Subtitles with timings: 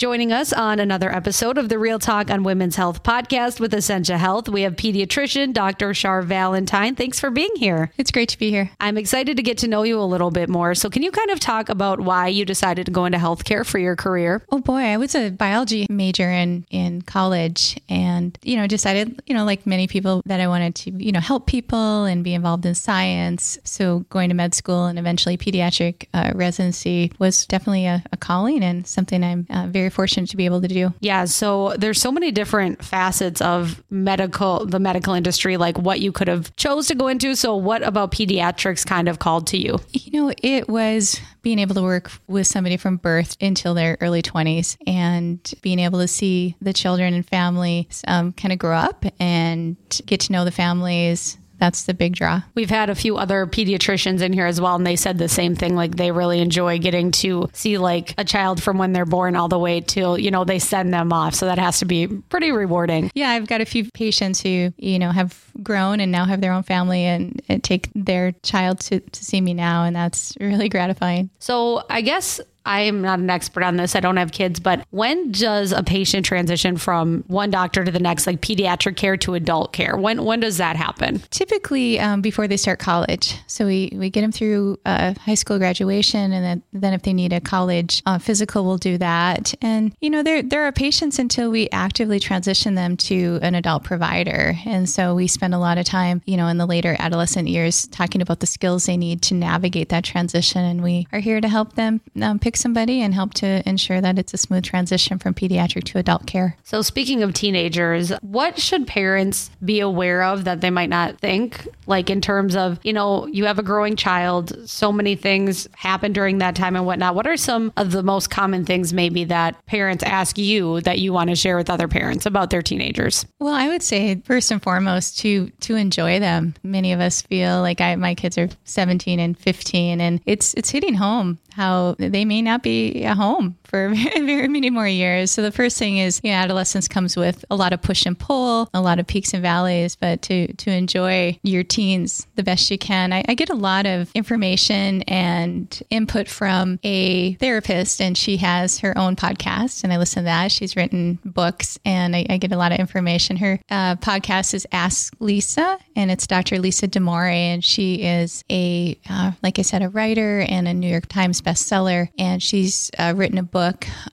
[0.00, 4.16] Joining us on another episode of the Real Talk on Women's Health podcast with Essentia
[4.16, 5.92] Health, we have pediatrician Dr.
[5.92, 6.94] Shar Valentine.
[6.94, 7.92] Thanks for being here.
[7.98, 8.70] It's great to be here.
[8.80, 10.74] I'm excited to get to know you a little bit more.
[10.74, 13.78] So, can you kind of talk about why you decided to go into healthcare for
[13.78, 14.42] your career?
[14.50, 19.34] Oh boy, I was a biology major in in college, and you know decided you
[19.34, 22.64] know like many people that I wanted to you know help people and be involved
[22.64, 23.58] in science.
[23.64, 28.64] So going to med school and eventually pediatric uh, residency was definitely a, a, calling
[28.64, 30.94] and something I'm uh, very fortunate to be able to do.
[31.00, 31.24] Yeah.
[31.24, 36.28] So there's so many different facets of medical, the medical industry, like what you could
[36.28, 37.34] have chose to go into.
[37.36, 39.78] So what about pediatrics kind of called to you?
[39.92, 44.22] You know, it was being able to work with somebody from birth until their early
[44.22, 49.04] 20s and being able to see the children and family um, kind of grow up
[49.18, 49.76] and
[50.06, 52.42] get to know the families that's the big draw.
[52.54, 55.54] We've had a few other pediatricians in here as well, and they said the same
[55.54, 55.76] thing.
[55.76, 59.48] Like they really enjoy getting to see like a child from when they're born all
[59.48, 61.34] the way till, you know, they send them off.
[61.34, 63.10] So that has to be pretty rewarding.
[63.14, 66.52] Yeah, I've got a few patients who, you know, have grown and now have their
[66.52, 69.84] own family and, and take their child to, to see me now.
[69.84, 71.30] And that's really gratifying.
[71.38, 73.96] So I guess I am not an expert on this.
[73.96, 77.98] I don't have kids, but when does a patient transition from one doctor to the
[77.98, 79.96] next, like pediatric care to adult care?
[79.96, 81.22] When when does that happen?
[81.30, 83.34] Typically, um, before they start college.
[83.46, 87.12] So we, we get them through uh, high school graduation, and then then if they
[87.12, 89.54] need a college uh, physical, we'll do that.
[89.62, 93.84] And you know, there there are patients until we actively transition them to an adult
[93.84, 97.48] provider, and so we spend a lot of time, you know, in the later adolescent
[97.48, 101.40] years talking about the skills they need to navigate that transition, and we are here
[101.40, 105.18] to help them um, pick somebody and help to ensure that it's a smooth transition
[105.18, 106.56] from pediatric to adult care.
[106.64, 111.66] So, speaking of teenagers, what should parents be aware of that they might not think?
[111.86, 116.12] Like, in terms of, you know, you have a growing child, so many things happen
[116.12, 117.14] during that time and whatnot.
[117.14, 121.12] What are some of the most common things, maybe, that parents ask you that you
[121.12, 123.26] want to share with other parents about their teenagers?
[123.38, 126.54] Well, I would say, first and foremost, to, to enjoy them.
[126.62, 130.70] Many of us feel like I, my kids are 17 and 15, and it's, it's
[130.70, 135.30] hitting home how they may not be at home for very many more years.
[135.30, 138.18] So the first thing is, you know, adolescence comes with a lot of push and
[138.18, 142.70] pull, a lot of peaks and valleys, but to to enjoy your teens the best
[142.70, 143.12] you can.
[143.12, 148.80] I, I get a lot of information and input from a therapist, and she has
[148.80, 150.50] her own podcast, and I listen to that.
[150.50, 153.36] She's written books, and I, I get a lot of information.
[153.36, 156.58] Her uh, podcast is Ask Lisa, and it's Dr.
[156.58, 160.90] Lisa Damour, and she is a, uh, like I said, a writer and a New
[160.90, 163.59] York Times bestseller, and she's uh, written a book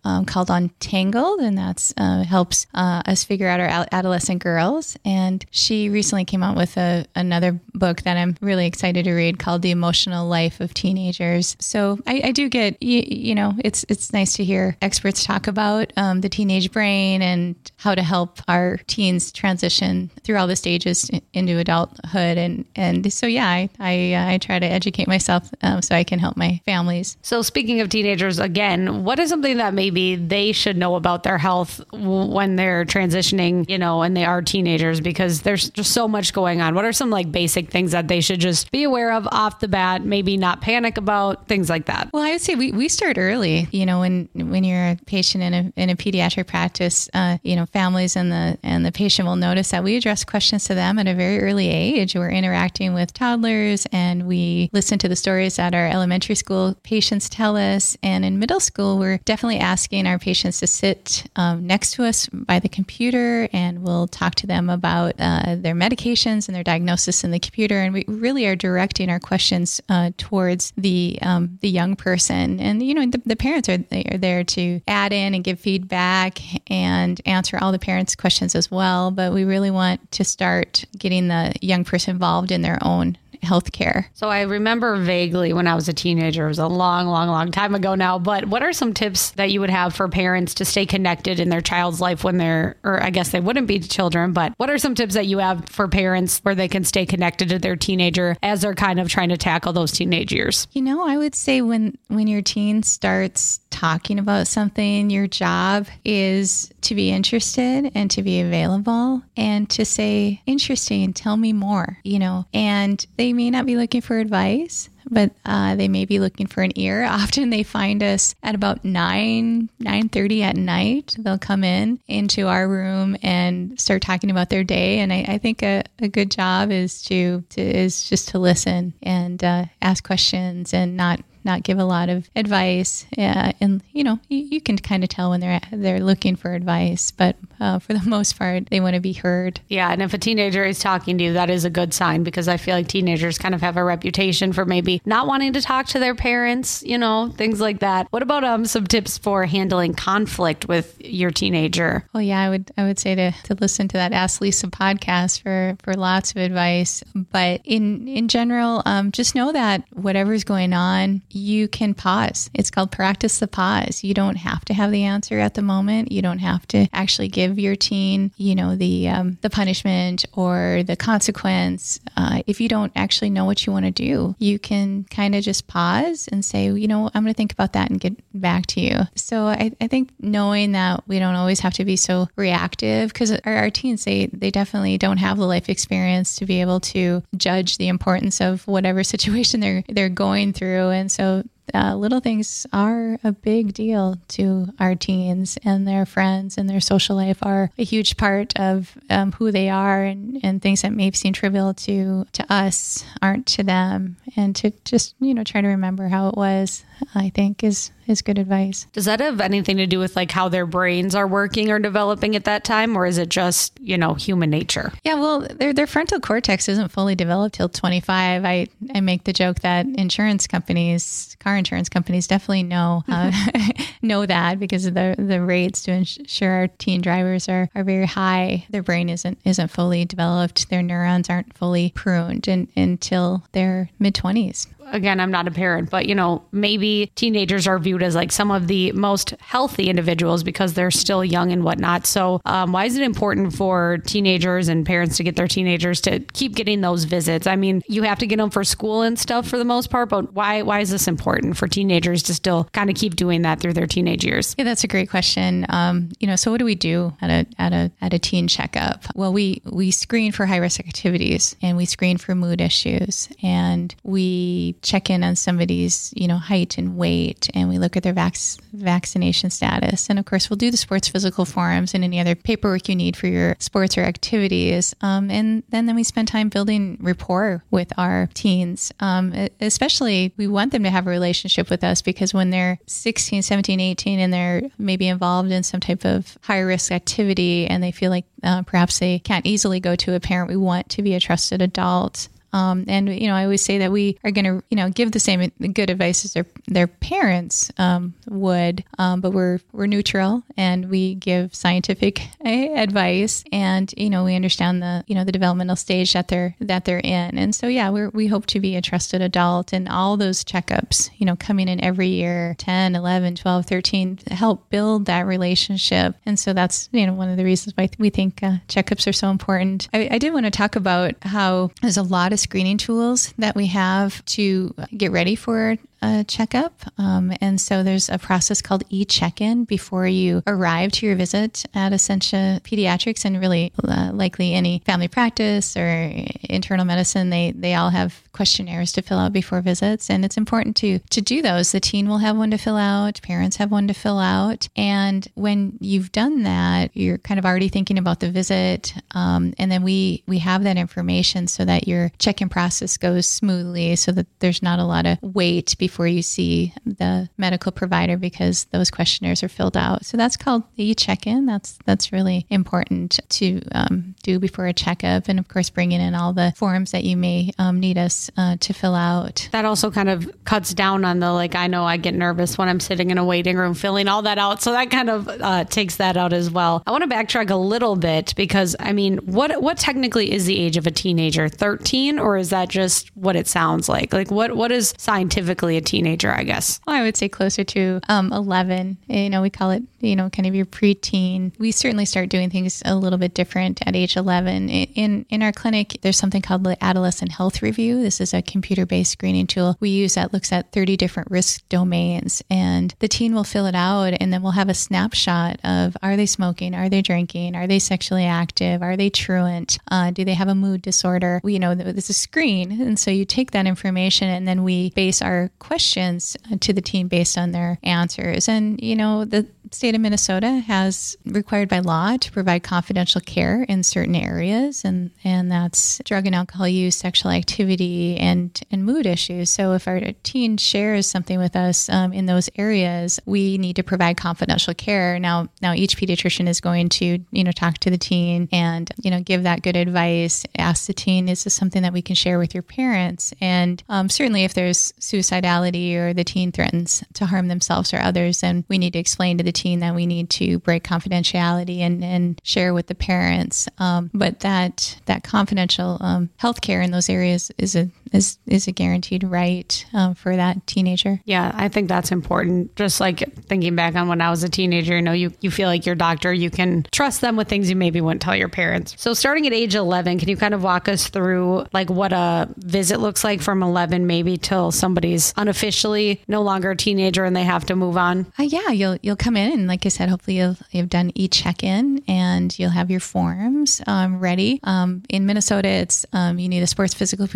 [0.03, 4.97] um, called Untangled, and that uh, helps uh, us figure out our adolescent girls.
[5.05, 9.39] And she recently came out with a, another book that I'm really excited to read
[9.39, 11.55] called The Emotional Life of Teenagers.
[11.59, 15.47] So I, I do get, you, you, know, it's it's nice to hear experts talk
[15.47, 20.55] about um, the teenage brain and how to help our teens transition through all the
[20.55, 22.37] stages into adulthood.
[22.37, 26.03] And and so yeah, I I, uh, I try to educate myself um, so I
[26.03, 27.17] can help my families.
[27.21, 31.37] So speaking of teenagers, again, what is something that maybe they should know about their
[31.37, 36.33] health when they're transitioning, you know, and they are teenagers because there's just so much
[36.33, 36.73] going on.
[36.73, 39.67] What are some like basic things that they should just be aware of off the
[39.67, 42.09] bat, maybe not panic about, things like that?
[42.11, 43.67] Well, I would say we, we start early.
[43.71, 47.55] You know, when when you're a patient in a in a pediatric practice, uh, you
[47.55, 50.97] know, families and the and the patient will notice that we address questions to them
[50.97, 52.15] at a very early age.
[52.15, 57.29] We're interacting with toddlers and we listen to the stories that our elementary school patients
[57.29, 57.95] tell us.
[58.01, 62.27] And in middle school, we're definitely asking our patients to sit um, next to us
[62.31, 67.25] by the computer and we'll talk to them about uh, their medications and their diagnosis
[67.25, 67.77] in the computer.
[67.77, 72.61] And we really are directing our questions uh, towards the um, the young person.
[72.61, 73.79] And, you know, the, the parents are,
[74.11, 76.39] are there to add in and give feedback
[76.71, 79.11] and answer all the parents' questions as well.
[79.11, 84.05] But we really want to start getting the young person involved in their own healthcare.
[84.13, 87.51] So I remember vaguely when I was a teenager, it was a long, long, long
[87.51, 88.19] time ago now.
[88.19, 91.49] But what are some tips that you would have for parents to stay connected in
[91.49, 94.77] their child's life when they're, or I guess they wouldn't be children, but what are
[94.77, 98.35] some tips that you have for parents where they can stay connected to their teenager
[98.41, 100.67] as they're kind of trying to tackle those teenage years?
[100.71, 105.87] You know, I would say when when your teen starts talking about something, your job
[106.03, 111.97] is to be interested and to be available and to say, interesting, tell me more,
[112.03, 116.19] you know, and they may not be looking for advice but uh, they may be
[116.19, 117.03] looking for an ear.
[117.09, 121.15] Often they find us at about nine nine thirty at night.
[121.17, 124.99] They'll come in into our room and start talking about their day.
[124.99, 128.93] And I, I think a, a, good job is to, to, is just to listen
[129.03, 133.05] and uh, ask questions and not not give a lot of advice.
[133.17, 136.53] Uh, and you know, you, you can kind of tell when they're they're looking for
[136.53, 139.59] advice, but uh, for the most part, they want to be heard.
[139.69, 142.47] Yeah, and if a teenager is talking to you, that is a good sign because
[142.47, 145.87] I feel like teenagers kind of have a reputation for maybe not wanting to talk
[145.87, 148.07] to their parents, you know, things like that.
[148.11, 152.07] What about um some tips for handling conflict with your teenager?
[152.13, 155.41] Well, yeah, I would I would say to to listen to that Ask Lisa podcast
[155.41, 157.03] for for lots of advice.
[157.15, 162.49] But in in general, um, just know that whatever's going on, you can pause.
[162.53, 164.03] It's called practice the pause.
[164.03, 166.11] You don't have to have the answer at the moment.
[166.11, 170.83] You don't have to actually give your teen, you know, the um, the punishment or
[170.85, 171.99] the consequence.
[172.15, 175.43] Uh, if you don't actually know what you want to do, you can kind of
[175.43, 178.65] just pause and say, you know, I'm going to think about that and get back
[178.67, 178.99] to you.
[179.15, 183.31] So I, I think knowing that we don't always have to be so reactive because
[183.31, 187.23] our, our teens they they definitely don't have the life experience to be able to
[187.35, 191.26] judge the importance of whatever situation they're they're going through, and so
[191.73, 196.79] uh, little things are a big deal to our teens and their friends and their
[196.79, 200.93] social life are a huge part of um, who they are and, and things that
[200.93, 204.17] may seem trivial to to us aren't to them.
[204.35, 206.83] And to just you know try to remember how it was
[207.15, 208.87] I think is is good advice.
[208.93, 212.35] Does that have anything to do with like how their brains are working or developing
[212.35, 214.93] at that time, or is it just you know human nature?
[215.03, 218.45] Yeah, well, their their frontal cortex isn't fully developed till 25.
[218.45, 223.31] I I make the joke that insurance companies, car insurance companies, definitely know uh,
[224.01, 228.65] know that because the the rates to insure our teen drivers are are very high.
[228.69, 230.69] Their brain isn't isn't fully developed.
[230.69, 235.89] Their neurons aren't fully pruned in, until their mid 20s again, I'm not a parent,
[235.89, 240.43] but you know, maybe teenagers are viewed as like some of the most healthy individuals
[240.43, 242.05] because they're still young and whatnot.
[242.05, 246.19] So, um, why is it important for teenagers and parents to get their teenagers to
[246.19, 247.47] keep getting those visits?
[247.47, 250.09] I mean, you have to get them for school and stuff for the most part,
[250.09, 253.59] but why why is this important for teenagers to still kind of keep doing that
[253.59, 254.55] through their teenage years?
[254.57, 255.65] Yeah, that's a great question.
[255.69, 258.47] Um, you know, so what do we do at a at a at a teen
[258.47, 259.05] checkup?
[259.15, 263.93] Well, we we screen for high risk activities and we screen for mood issues and
[264.03, 268.13] we check in on somebody's, you know, height and weight, and we look at their
[268.13, 268.37] vac-
[268.73, 270.09] vaccination status.
[270.09, 273.15] And of course, we'll do the sports physical forms and any other paperwork you need
[273.15, 274.95] for your sports or activities.
[275.01, 278.91] Um, and then, then we spend time building rapport with our teens.
[278.99, 283.41] Um, especially, we want them to have a relationship with us because when they're 16,
[283.41, 287.91] 17, 18, and they're maybe involved in some type of high risk activity and they
[287.91, 291.13] feel like uh, perhaps they can't easily go to a parent, we want to be
[291.13, 294.63] a trusted adult um, and you know, I always say that we are going to,
[294.69, 299.31] you know, give the same good advice as their their parents um, would, um, but
[299.31, 305.15] we're we're neutral and we give scientific advice, and you know, we understand the you
[305.15, 308.45] know the developmental stage that they're that they're in, and so yeah, we we hope
[308.47, 312.55] to be a trusted adult, and all those checkups, you know, coming in every year,
[312.57, 317.37] 10, 11, 12, 13, help build that relationship, and so that's you know one of
[317.37, 319.89] the reasons why we think uh, checkups are so important.
[319.93, 323.55] I, I did want to talk about how there's a lot of screening tools that
[323.55, 326.81] we have to get ready for a checkup.
[326.97, 331.15] Um, and so there's a process called e check in before you arrive to your
[331.15, 336.11] visit at Essentia Pediatrics and really uh, likely any family practice or
[336.43, 337.29] internal medicine.
[337.29, 340.09] They, they all have questionnaires to fill out before visits.
[340.09, 341.71] And it's important to, to do those.
[341.71, 344.69] The teen will have one to fill out, parents have one to fill out.
[344.75, 348.93] And when you've done that, you're kind of already thinking about the visit.
[349.11, 353.25] Um, and then we, we have that information so that your check in process goes
[353.25, 358.17] smoothly so that there's not a lot of wait before you see the medical provider
[358.17, 360.05] because those questionnaires are filled out.
[360.05, 361.45] So that's called the check-in.
[361.45, 366.15] That's that's really important to um, do before a checkup, and of course, bringing in
[366.15, 369.47] all the forms that you may um, need us uh, to fill out.
[369.51, 371.55] That also kind of cuts down on the like.
[371.55, 374.37] I know I get nervous when I'm sitting in a waiting room filling all that
[374.37, 376.83] out, so that kind of uh, takes that out as well.
[376.85, 380.59] I want to backtrack a little bit because I mean, what what technically is the
[380.59, 381.49] age of a teenager?
[381.49, 384.13] Thirteen, or is that just what it sounds like?
[384.13, 386.79] Like what what is scientifically a teenager, I guess?
[386.85, 388.97] Well, I would say closer to um, 11.
[389.07, 391.57] You know, we call it, you know, kind of your preteen.
[391.59, 394.69] We certainly start doing things a little bit different at age 11.
[394.69, 398.01] In, in our clinic, there's something called the Adolescent Health Review.
[398.01, 401.67] This is a computer based screening tool we use that looks at 30 different risk
[401.69, 402.43] domains.
[402.49, 406.15] And the teen will fill it out, and then we'll have a snapshot of are
[406.15, 406.73] they smoking?
[406.73, 407.55] Are they drinking?
[407.55, 408.81] Are they sexually active?
[408.81, 409.77] Are they truant?
[409.89, 411.41] Uh, do they have a mood disorder?
[411.43, 412.81] We, you know, this is a screen.
[412.81, 417.07] And so you take that information and then we base our questions to the teen
[417.07, 418.47] based on their answers.
[418.47, 423.21] And, you know, the state state of Minnesota has required by law to provide confidential
[423.21, 428.83] care in certain areas, and and that's drug and alcohol use, sexual activity, and and
[428.83, 429.49] mood issues.
[429.49, 433.83] So if our teen shares something with us um, in those areas, we need to
[433.83, 435.19] provide confidential care.
[435.19, 439.09] Now now each pediatrician is going to you know talk to the teen and you
[439.09, 440.45] know give that good advice.
[440.57, 443.33] Ask the teen, is this something that we can share with your parents?
[443.39, 448.41] And um, certainly if there's suicidality or the teen threatens to harm themselves or others,
[448.41, 452.03] then we need to explain to the teen that we need to break confidentiality and,
[452.03, 453.67] and share with the parents.
[453.77, 458.67] Um, but that that confidential um, health care in those areas is a is is
[458.67, 461.19] a guaranteed right um, for that teenager.
[461.25, 462.75] Yeah, I think that's important.
[462.75, 465.67] Just like thinking back on when I was a teenager, you know, you, you feel
[465.67, 468.95] like your doctor, you can trust them with things you maybe wouldn't tell your parents.
[468.97, 472.49] So starting at age 11, can you kind of walk us through like what a
[472.57, 477.43] visit looks like from 11 maybe till somebody's unofficially no longer a teenager and they
[477.43, 478.31] have to move on?
[478.39, 481.27] Uh, yeah, you'll you'll come in and like I said, hopefully you'll you've done e
[481.27, 484.59] check in and you'll have your forms um, ready.
[484.63, 487.27] Um, in Minnesota, it's um, you need a sports physical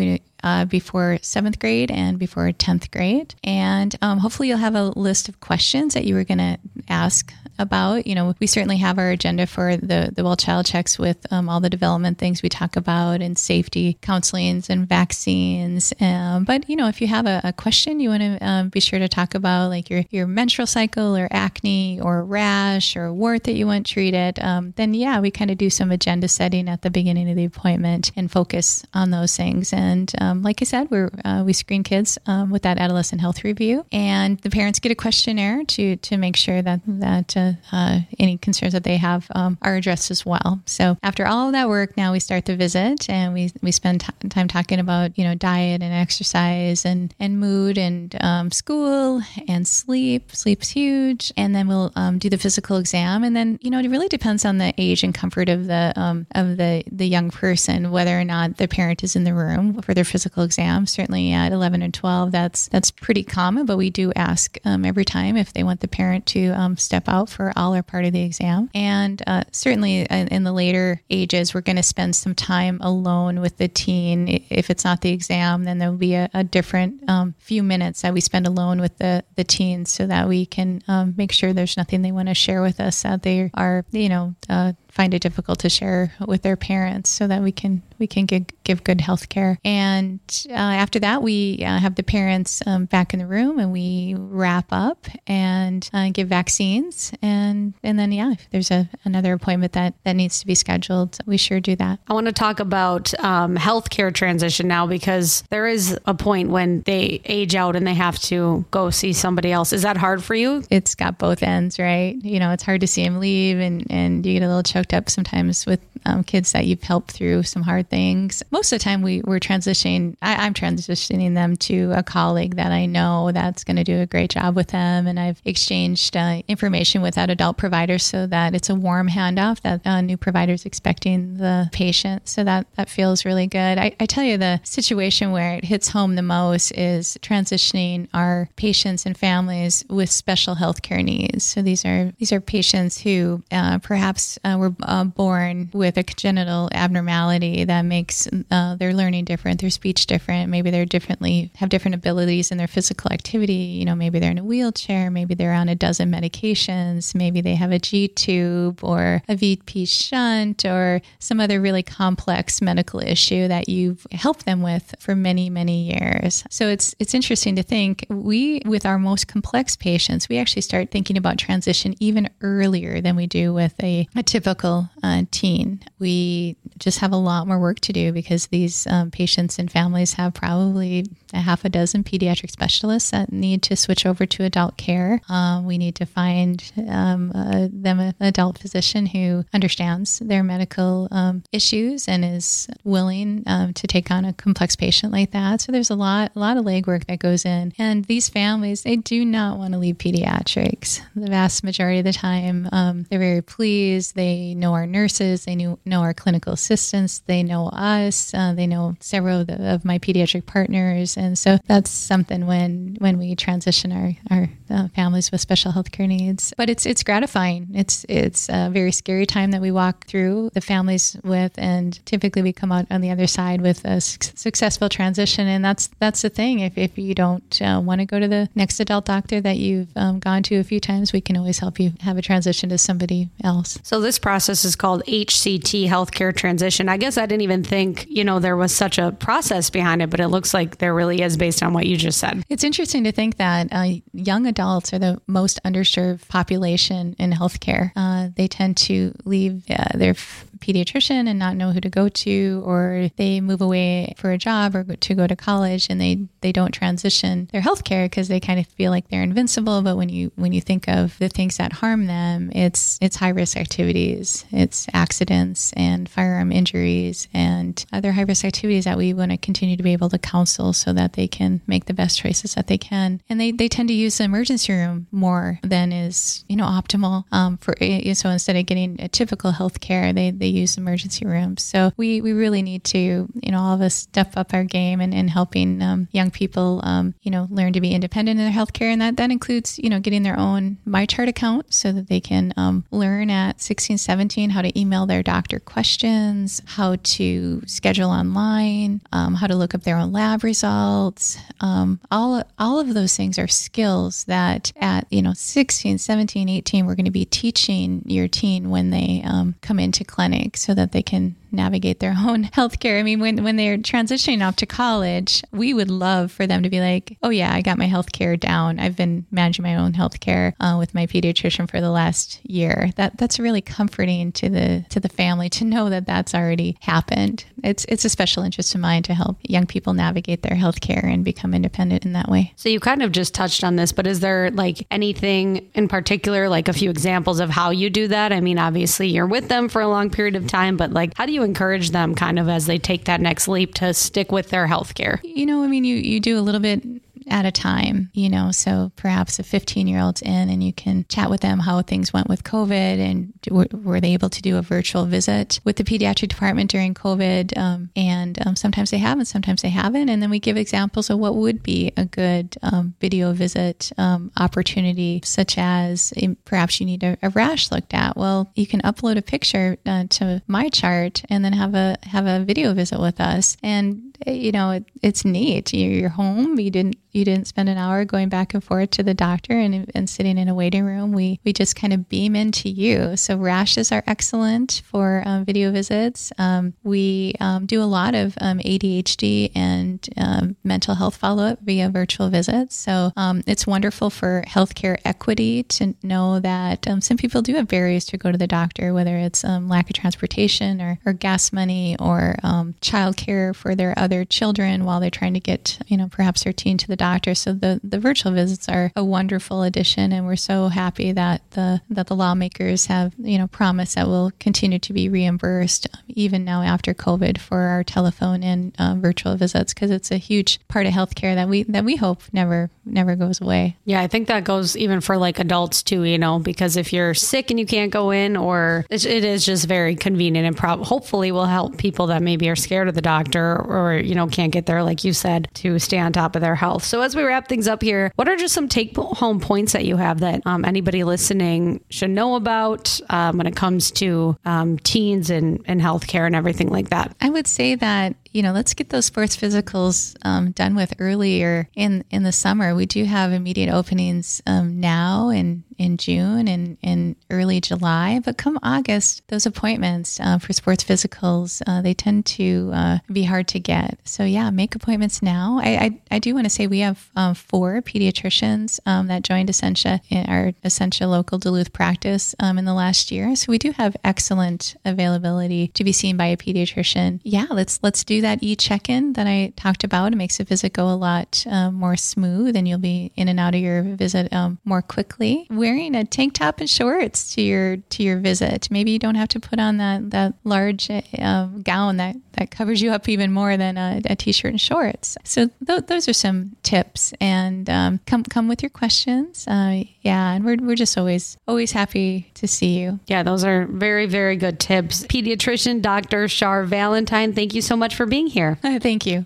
[0.44, 3.36] uh, before seventh grade and before 10th grade.
[3.44, 6.58] And um, hopefully, you'll have a list of questions that you were going to
[6.90, 8.08] ask about.
[8.08, 11.48] You know, we certainly have our agenda for the, the well child checks with um,
[11.48, 15.94] all the development things we talk about and safety counselings and vaccines.
[16.00, 18.80] Um, but, you know, if you have a, a question you want to um, be
[18.80, 23.44] sure to talk about, like your, your menstrual cycle or acne or rash or wart
[23.44, 26.82] that you want treated, um, then yeah, we kind of do some agenda setting at
[26.82, 29.74] the beginning of the appointment and focus on those things.
[29.74, 33.44] And um, like I said, we're, uh, we screen kids um, with that adolescent health
[33.44, 38.00] review, and the parents get a questionnaire to, to make sure that, that uh, uh,
[38.20, 40.62] any concerns that they have um, are addressed as well.
[40.66, 44.02] So after all of that work, now we start the visit and we, we spend
[44.02, 49.22] t- time talking about, you know, diet and exercise and, and mood and um, school
[49.48, 50.36] and sleep.
[50.36, 51.32] Sleep's huge.
[51.38, 53.24] And then we'll um, do the physical exam.
[53.24, 56.28] And then, you know, it really depends on the age and comfort of the, um,
[56.36, 59.94] of the, the young person, whether or not the parent is in the room for
[59.94, 60.86] their physical exam.
[60.86, 65.06] Certainly at 11 and 12, that's, that's pretty common, but we do ask um, every
[65.06, 68.06] time if they want the parent to um, step out for for all or part
[68.06, 68.70] of the exam.
[68.76, 73.40] And uh, certainly in, in, the later ages, we're going to spend some time alone
[73.40, 74.46] with the teen.
[74.52, 78.14] If it's not the exam, then there'll be a, a different um, few minutes that
[78.14, 81.78] we spend alone with the, the teens so that we can um, make sure there's
[81.78, 85.22] nothing they want to share with us that they are, you know, uh, find it
[85.22, 89.00] difficult to share with their parents so that we can we can give, give good
[89.00, 89.60] health care.
[89.64, 90.20] And
[90.50, 94.16] uh, after that we uh, have the parents um, back in the room and we
[94.18, 97.14] wrap up and uh, give vaccines.
[97.22, 101.18] And and then yeah if there's a another appointment that that needs to be scheduled
[101.26, 102.00] we sure do that.
[102.08, 106.82] I want to talk about um, healthcare transition now because there is a point when
[106.82, 109.72] they age out and they have to go see somebody else.
[109.74, 110.64] Is that hard for you?
[110.70, 112.16] It's got both ends right?
[112.24, 114.81] You know it's hard to see them leave and and you get a little choke
[114.82, 118.42] choked up sometimes with um, kids that you've helped through some hard things.
[118.52, 122.72] Most of the time, we, we're transitioning, I, am transitioning them to a colleague that
[122.72, 125.06] I know that's going to do a great job with them.
[125.06, 129.62] And I've exchanged uh, information with that adult provider so that it's a warm handoff
[129.62, 132.28] that a new provider is expecting the patient.
[132.28, 133.78] So that, that feels really good.
[133.78, 138.50] I, I tell you, the situation where it hits home the most is transitioning our
[138.56, 141.44] patients and families with special health care needs.
[141.44, 146.70] So these are, these are patients who uh, perhaps uh, uh, born with a congenital
[146.74, 150.50] abnormality that makes uh, their learning different, their speech different.
[150.50, 153.54] Maybe they're differently have different abilities in their physical activity.
[153.54, 157.56] You know, maybe they're in a wheelchair, maybe they're on a dozen medications, maybe they
[157.56, 163.48] have a G tube or a VP shunt or some other really complex medical issue
[163.48, 166.44] that you've helped them with for many, many years.
[166.50, 170.92] So it's it's interesting to think we with our most complex patients, we actually start
[170.92, 175.82] thinking about transition even earlier than we do with a, a typical uh, teen.
[176.00, 180.14] We just have a lot more work to do because these um, patients and families
[180.14, 184.78] have probably a half a dozen pediatric specialists that need to switch over to adult
[184.78, 185.22] care.
[185.30, 191.08] Um, we need to find um, uh, them an adult physician who understands their medical
[191.12, 195.62] um, issues and is willing um, to take on a complex patient like that.
[195.62, 197.74] So there's a lot, a lot of legwork that goes in.
[197.78, 201.02] And these families, they do not want to leave pediatrics.
[201.16, 204.16] The vast majority of the time, um, they're very pleased.
[204.16, 205.46] They Know our nurses.
[205.46, 207.20] They knew, know our clinical assistants.
[207.20, 208.34] They know us.
[208.34, 212.98] Uh, they know several of, the, of, my pediatric partners, and so that's something when
[213.00, 216.54] when we transition our our uh, families with special health care needs.
[216.58, 217.70] But it's it's gratifying.
[217.74, 222.42] It's it's a very scary time that we walk through the families with, and typically
[222.42, 225.48] we come out on the other side with a su- successful transition.
[225.48, 226.60] And that's that's the thing.
[226.60, 229.90] If if you don't uh, want to go to the next adult doctor that you've
[229.96, 232.78] um, gone to a few times, we can always help you have a transition to
[232.78, 233.80] somebody else.
[233.84, 236.90] So this process is called HCT healthcare transition.
[236.90, 240.10] I guess I didn't even think you know there was such a process behind it,
[240.10, 242.44] but it looks like there really is based on what you just said.
[242.50, 247.92] It's interesting to think that uh, young adults are the most underserved population in healthcare.
[247.96, 250.16] Uh, they tend to leave uh, their
[250.62, 254.76] pediatrician and not know who to go to, or they move away for a job
[254.76, 258.60] or to go to college and they, they don't transition their healthcare because they kind
[258.60, 259.82] of feel like they're invincible.
[259.82, 263.30] But when you when you think of the things that harm them, it's it's high
[263.30, 269.32] risk activities, it's accidents and firearm injuries and other high risk activities that we want
[269.32, 272.56] to continue to be able to counsel so that they can make the best choices
[272.56, 273.22] that they can.
[273.30, 277.26] And they, they tend to use the emergency room more than is you know optimal
[277.32, 277.76] um, for
[278.14, 281.64] so instead of getting a typical health care, they, they use emergency rooms.
[281.64, 285.02] So we, we really need to, you know, all of us step up our game
[285.02, 288.54] and, and helping um, young people, um, you know, learn to be independent in their
[288.54, 288.92] healthcare.
[288.92, 292.54] And that, that includes, you know, getting their own MyChart account so that they can
[292.58, 299.02] um, learn at 16, 17 how to email their doctor questions, how to schedule online,
[299.12, 301.38] um, how to look up their own lab results.
[301.60, 306.86] Um, all, all of those things are skills that at, you know, 16, 17, 18,
[306.86, 310.92] we're going to be teaching your teen when they um, come into clinic so that
[310.92, 313.00] they can navigate their own healthcare.
[313.00, 316.70] I mean, when, when they're transitioning off to college, we would love for them to
[316.70, 318.80] be like, oh, yeah, I got my healthcare down.
[318.80, 322.92] I've been managing my own healthcare uh, with my pediatrician for the last year.
[322.96, 327.46] That That's really comforting to the to the family to know that that's already happened.
[327.64, 331.24] It's, it's a special interest of mine to help young people navigate their healthcare and
[331.24, 332.54] become independent in that way.
[332.56, 336.50] So you kind of just touched on this, but is there like anything in particular,
[336.50, 338.32] like a few examples of how you do that?
[338.32, 341.26] I mean, obviously you're with them for a long period of time, but like, how
[341.26, 344.50] do you encourage them kind of as they take that next leap to stick with
[344.50, 345.20] their health care?
[345.24, 346.84] You know, I mean, you, you do a little bit
[347.28, 348.52] at a time, you know.
[348.52, 352.14] So perhaps a 15 year old's in and you can chat with them how things
[352.14, 355.84] went with COVID and were, were they able to do a virtual visit with the
[355.84, 357.58] pediatric department during COVID?
[357.58, 360.10] Um, and um, sometimes they have and sometimes they haven't.
[360.10, 364.32] And then we give examples of what would be a good um, video visit um,
[364.38, 368.18] opportunity, such as um, perhaps you need a, a, rash looked at.
[368.18, 372.44] Well, you can upload a picture uh, to MyChart and then have a have a
[372.44, 373.58] video visit with us.
[373.64, 375.74] And you know, it, it's neat.
[375.74, 376.60] You're home.
[376.60, 379.92] You didn't you didn't spend an hour going back and forth to the doctor and,
[379.94, 381.12] and sitting in a waiting room.
[381.12, 383.18] We we just kind of beam into you.
[383.18, 386.32] So rashes are excellent for um, video visits.
[386.38, 391.60] Um, we um, do a lot of um, ADHD and um, mental health follow up
[391.62, 392.76] via virtual visits.
[392.76, 398.06] So um, it's wonderful for healthcare equity to know that some people do have barriers
[398.06, 402.36] to go to the doctor, whether it's lack of transportation or, or gas money or
[402.82, 406.78] childcare for their other children while they're trying to get you know perhaps their teen
[406.78, 407.34] to the doctor.
[407.36, 411.82] So the, the virtual visits are a wonderful addition, and we're so happy that the
[411.90, 416.62] that the lawmakers have you know promised that we'll continue to be reimbursed even now
[416.62, 420.94] after COVID for our telephone and uh, virtual visits because it's a huge part of
[420.94, 423.78] healthcare that we that we hope never never goes away.
[423.86, 426.04] Yeah, I think that goes even for like adults too.
[426.04, 429.68] You know, because if you're sick and you can't go in, or it is just
[429.68, 433.56] very convenient and prob- hopefully will help people that maybe are scared of the doctor
[433.62, 436.56] or you know can't get there, like you said, to stay on top of their
[436.56, 436.84] health.
[436.84, 439.86] So, as we wrap things up here, what are just some take home points that
[439.86, 444.78] you have that um, anybody listening should know about um, when it comes to um,
[444.80, 447.16] teens and, and healthcare and everything like that?
[447.22, 451.70] I would say that you know, let's get those sports physicals um, done with earlier
[451.76, 452.74] in in the summer.
[452.74, 458.38] We do have immediate openings um, now in in June and in early July, but
[458.38, 463.48] come August, those appointments uh, for sports physicals uh, they tend to uh, be hard
[463.50, 463.98] to get.
[464.04, 465.60] So yeah, make appointments now.
[465.62, 469.50] I I, I do want to say we have um, four pediatricians um, that joined
[469.50, 473.72] Essentia in our Essentia local Duluth practice um, in the last year, so we do
[473.72, 477.20] have excellent availability to be seen by a pediatrician.
[477.24, 480.14] Yeah, let's let's do that e check in that I talked about.
[480.14, 483.40] It makes the visit go a lot um, more smooth and you'll be in and
[483.40, 485.48] out of your visit um, more quickly.
[485.50, 488.70] Wearing a tank top and shorts to your to your visit.
[488.72, 492.82] Maybe you don't have to put on that, that large uh, gown that, that covers
[492.82, 495.18] you up even more than a a t shirt and shorts.
[495.24, 499.48] So th- those are some tips and um, come come with your questions.
[499.48, 503.00] Uh, yeah, and we're we're just always always happy to see you.
[503.08, 505.04] Yeah, those are very very good tips.
[505.06, 506.28] Pediatrician Dr.
[506.28, 508.56] Shar Valentine, thank you so much for being here.
[508.62, 509.26] thank you.